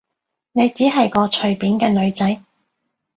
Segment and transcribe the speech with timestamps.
[0.53, 2.41] 你只係個隨便嘅女仔